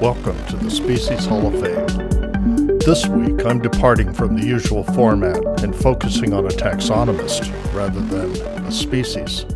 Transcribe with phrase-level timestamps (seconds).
[0.00, 2.78] Welcome to the Species Hall of Fame.
[2.80, 8.30] This week, I'm departing from the usual format and focusing on a taxonomist rather than
[8.66, 9.46] a species.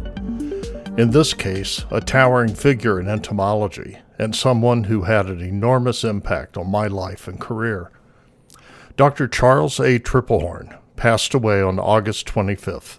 [0.97, 6.57] In this case, a towering figure in entomology and someone who had an enormous impact
[6.57, 7.91] on my life and career.
[8.97, 9.29] Dr.
[9.29, 9.99] Charles A.
[9.99, 12.99] Triplehorn passed away on August 25th.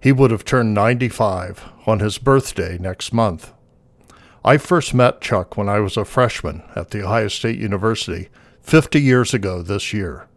[0.00, 3.52] He would have turned 95 on his birthday next month.
[4.48, 8.28] I first met Chuck when I was a freshman at The Ohio State University
[8.60, 10.28] 50 years ago this year.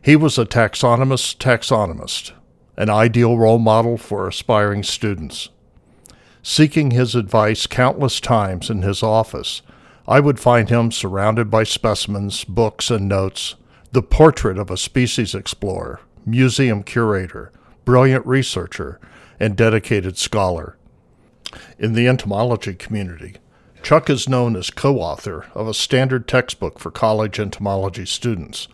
[0.00, 2.30] He was a taxonomist taxonomist,
[2.76, 5.48] an ideal role model for aspiring students.
[6.44, 9.62] Seeking his advice countless times in his office,
[10.06, 13.56] I would find him surrounded by specimens, books, and notes,
[13.90, 17.50] the portrait of a species explorer, museum curator,
[17.84, 19.00] brilliant researcher,
[19.40, 20.77] and dedicated scholar.
[21.78, 23.36] In the entomology community,
[23.82, 28.68] Chuck is known as co author of a standard textbook for college entomology students.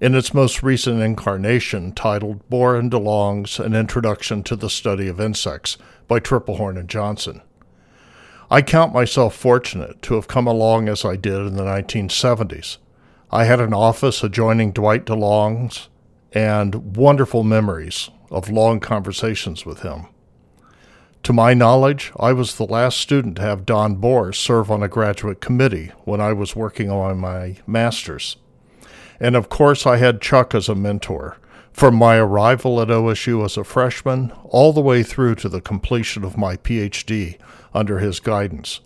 [0.00, 5.20] In its most recent incarnation, titled Borror and DeLong's An Introduction to the Study of
[5.20, 7.42] Insects by Triplehorn and Johnson.
[8.50, 12.78] I count myself fortunate to have come along as I did in the 1970s.
[13.30, 15.88] I had an office adjoining Dwight DeLong's
[16.32, 20.06] and wonderful memories of long conversations with him.
[21.24, 24.88] To my knowledge, I was the last student to have Don Borror serve on a
[24.88, 28.36] graduate committee when I was working on my master's.
[29.20, 31.36] And of course, I had Chuck as a mentor,
[31.72, 36.24] from my arrival at OSU as a freshman all the way through to the completion
[36.24, 37.38] of my PhD
[37.74, 38.80] under his guidance.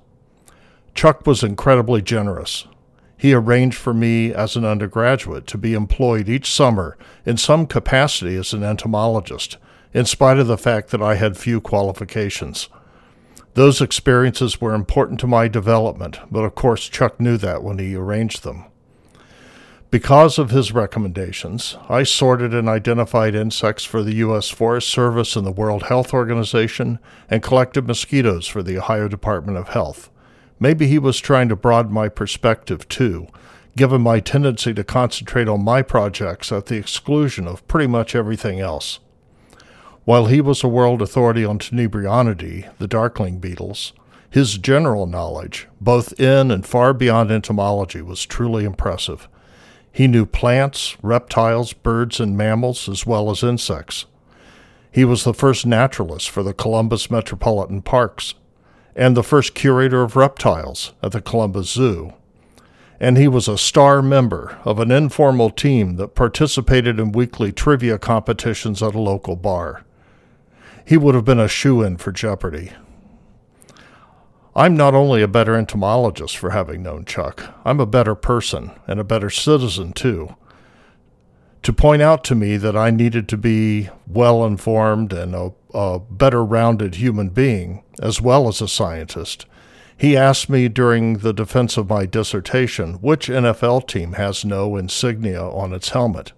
[0.94, 2.66] Chuck was incredibly generous.
[3.16, 8.36] He arranged for me as an undergraduate to be employed each summer in some capacity
[8.36, 9.58] as an entomologist
[9.94, 12.68] in spite of the fact that I had few qualifications.
[13.54, 17.94] Those experiences were important to my development, but of course Chuck knew that when he
[17.94, 18.64] arranged them.
[19.90, 24.48] Because of his recommendations, I sorted and identified insects for the U.S.
[24.48, 26.98] Forest Service and the World Health Organization
[27.28, 30.08] and collected mosquitoes for the Ohio Department of Health.
[30.58, 33.26] Maybe he was trying to broaden my perspective too,
[33.76, 38.60] given my tendency to concentrate on my projects at the exclusion of pretty much everything
[38.60, 38.98] else.
[40.04, 43.92] While he was a world authority on Tenebrionidae, the darkling beetles,
[44.28, 49.28] his general knowledge, both in and far beyond entomology, was truly impressive.
[49.92, 54.06] He knew plants, reptiles, birds, and mammals, as well as insects.
[54.90, 58.34] He was the first naturalist for the Columbus Metropolitan Parks
[58.96, 62.12] and the first curator of reptiles at the Columbus Zoo.
[62.98, 67.98] And he was a star member of an informal team that participated in weekly trivia
[67.98, 69.84] competitions at a local bar
[70.84, 72.72] he would have been a shoe in for Jeopardy.
[74.54, 79.00] I'm not only a better entomologist for having known Chuck, I'm a better person and
[79.00, 80.37] a better citizen, too.
[81.62, 86.00] To point out to me that I needed to be well informed and a, a
[86.00, 89.47] better rounded human being, as well as a scientist,
[89.97, 95.43] he asked me during the defense of my dissertation which NFL team has no insignia
[95.43, 96.32] on its helmet.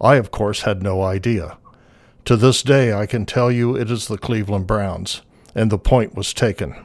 [0.00, 1.58] I, of course, had no idea.
[2.26, 5.22] To this day, I can tell you it is the Cleveland Browns,
[5.54, 6.76] and the point was taken.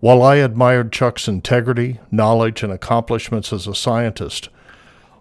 [0.00, 4.48] While I admired Chuck's integrity, knowledge, and accomplishments as a scientist,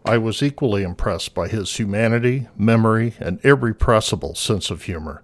[0.05, 5.23] I was equally impressed by his humanity, memory, and irrepressible sense of humor.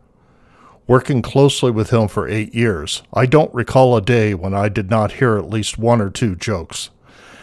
[0.87, 4.89] Working closely with him for eight years, I don't recall a day when I did
[4.89, 6.89] not hear at least one or two jokes,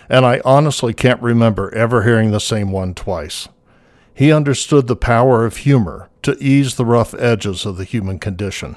[0.09, 3.49] and I honestly can't remember ever hearing the same one twice.
[4.13, 8.77] He understood the power of humor to ease the rough edges of the human condition.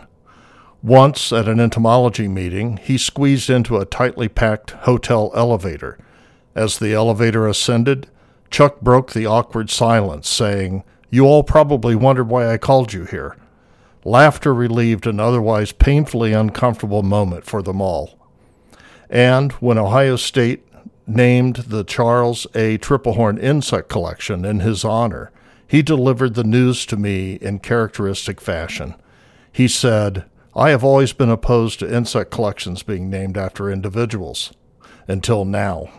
[0.81, 5.97] Once, at an entomology meeting, he squeezed into a tightly packed hotel elevator.
[6.55, 8.07] As the elevator ascended,
[8.51, 13.37] Chuck broke the awkward silence, saying, You all probably wondered why I called you here.
[14.03, 18.19] Laughter relieved an otherwise painfully uncomfortable moment for them all.
[19.09, 20.67] And when Ohio State
[21.07, 22.77] named the Charles A.
[22.77, 25.31] Triplehorn Insect Collection in his honor,
[25.67, 28.95] he delivered the news to me in characteristic fashion.
[29.51, 30.25] He said,
[30.55, 34.53] I have always been opposed to insect collections being named after individuals,
[35.07, 35.89] until now.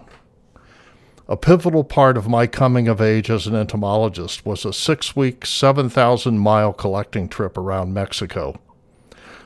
[1.26, 5.46] A pivotal part of my coming of age as an entomologist was a six week,
[5.46, 8.60] 7,000 mile collecting trip around Mexico.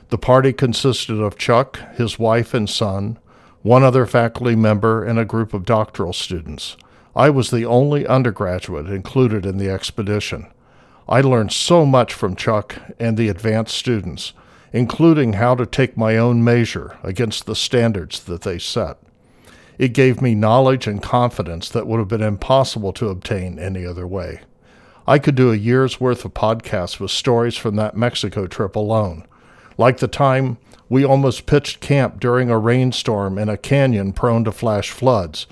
[0.09, 3.17] The party consisted of Chuck, his wife and son,
[3.61, 6.75] one other faculty member, and a group of doctoral students.
[7.19, 10.47] I was the only undergraduate included in the expedition.
[11.09, 14.31] I learned so much from Chuck and the advanced students,
[14.71, 18.99] including how to take my own measure against the standards that they set.
[19.77, 24.07] It gave me knowledge and confidence that would have been impossible to obtain any other
[24.07, 24.39] way.
[25.05, 29.27] I could do a year's worth of podcasts with stories from that Mexico trip alone,
[29.77, 30.57] like the time
[30.87, 35.47] we almost pitched camp during a rainstorm in a canyon prone to flash floods,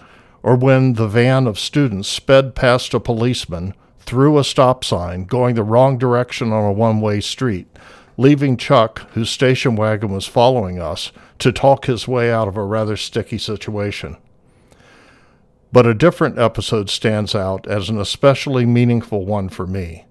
[0.48, 5.56] or when the van of students sped past a policeman through a stop sign going
[5.56, 7.68] the wrong direction on a one way street,
[8.16, 12.64] leaving Chuck, whose station wagon was following us, to talk his way out of a
[12.64, 14.16] rather sticky situation.
[15.74, 20.06] But a different episode stands out as an especially meaningful one for me.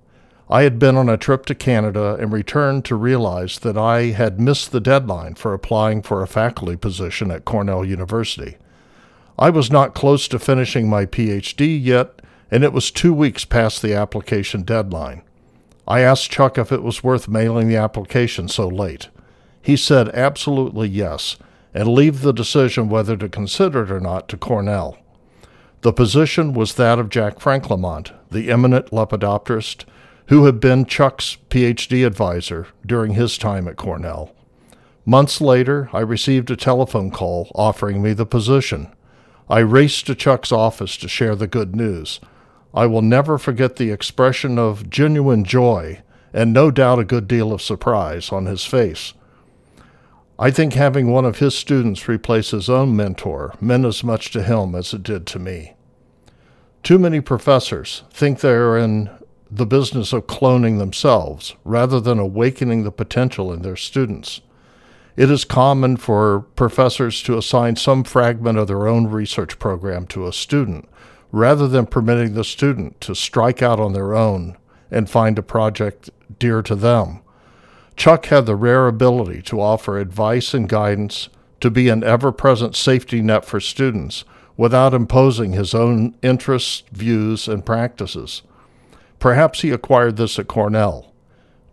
[0.50, 4.38] I had been on a trip to Canada and returned to realize that I had
[4.38, 8.58] missed the deadline for applying for a faculty position at Cornell University.
[9.38, 13.82] I was not close to finishing my PhD yet, and it was two weeks past
[13.82, 15.22] the application deadline.
[15.86, 19.08] I asked Chuck if it was worth mailing the application so late.
[19.60, 21.36] He said absolutely yes,
[21.74, 24.98] and leave the decision whether to consider it or not to Cornell.
[25.82, 29.84] The position was that of Jack Franclemont, the eminent lepidopterist
[30.28, 34.34] who had been Chuck's PhD advisor during his time at Cornell.
[35.04, 38.88] Months later, I received a telephone call offering me the position.
[39.48, 42.20] I raced to Chuck's office to share the good news.
[42.74, 46.02] I will never forget the expression of genuine joy
[46.32, 49.14] and no doubt a good deal of surprise on his face.
[50.38, 54.42] I think having one of his students replace his own mentor meant as much to
[54.42, 55.74] him as it did to me.
[56.82, 59.08] Too many professors think they are in
[59.50, 64.40] the business of cloning themselves rather than awakening the potential in their students.
[65.16, 70.26] It is common for professors to assign some fragment of their own research program to
[70.26, 70.88] a student
[71.32, 74.56] rather than permitting the student to strike out on their own
[74.90, 77.20] and find a project dear to them.
[77.96, 81.28] Chuck had the rare ability to offer advice and guidance,
[81.60, 84.24] to be an ever present safety net for students
[84.56, 88.42] without imposing his own interests, views, and practices.
[89.18, 91.12] Perhaps he acquired this at Cornell.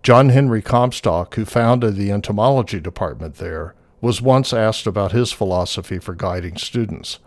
[0.04, 5.98] John Henry Comstock, who founded the entomology department there, was once asked about his philosophy
[5.98, 7.20] for guiding students.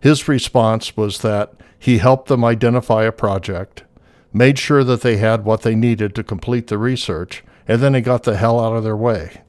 [0.00, 3.84] His response was that he helped them identify a project,
[4.32, 8.00] made sure that they had what they needed to complete the research, and then he
[8.00, 9.42] got the hell out of their way.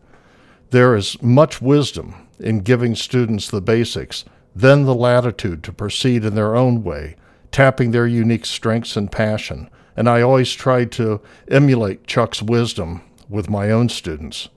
[0.70, 4.24] There is much wisdom in giving students the basics,
[4.56, 7.16] then the latitude to proceed in their own way,
[7.52, 9.68] tapping their unique strengths and passion.
[9.96, 14.50] And I always tried to emulate Chuck's wisdom with my own students.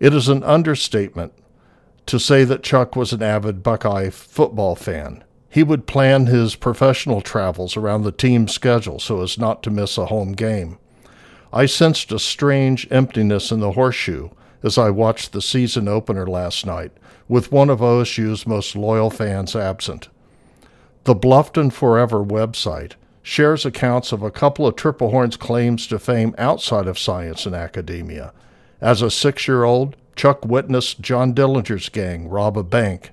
[0.00, 1.32] It is an understatement
[2.06, 5.22] to say that Chuck was an avid Buckeye football fan.
[5.48, 9.98] He would plan his professional travels around the team's schedule so as not to miss
[9.98, 10.78] a home game.
[11.52, 14.30] I sensed a strange emptiness in the horseshoe
[14.62, 16.92] as I watched the season opener last night,
[17.28, 20.08] with one of OSU's most loyal fans absent.
[21.04, 22.92] The Bluffton Forever website
[23.22, 28.32] shares accounts of a couple of Triplehorn's claims to fame outside of science and academia.
[28.80, 33.10] As a six year old, Chuck witnessed John Dillinger's gang rob a bank,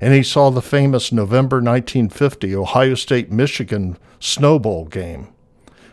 [0.00, 5.28] and he saw the famous November 1950 Ohio State Michigan snowball game.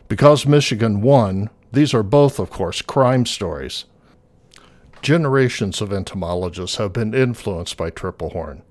[0.08, 3.86] Because Michigan won, these are both, of course, crime stories.
[5.02, 8.64] Generations of entomologists have been influenced by Triple Horn.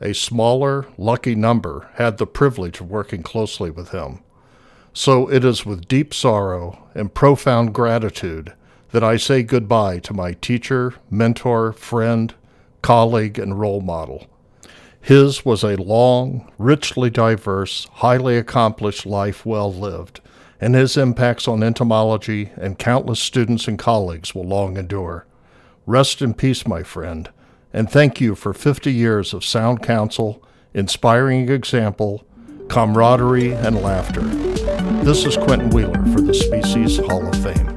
[0.00, 4.20] A smaller, lucky number had the privilege of working closely with him.
[4.96, 8.52] So it is with deep sorrow and profound gratitude
[8.92, 12.32] that I say goodbye to my teacher, mentor, friend,
[12.80, 14.28] colleague, and role model.
[15.00, 20.20] His was a long, richly diverse, highly accomplished life well lived,
[20.60, 25.26] and his impacts on entomology and countless students and colleagues will long endure.
[25.86, 27.30] Rest in peace, my friend,
[27.72, 30.40] and thank you for 50 years of sound counsel,
[30.72, 32.24] inspiring example,
[32.68, 34.53] camaraderie, and laughter.
[34.84, 37.73] This is Quentin Wheeler for the Species Hall of Fame.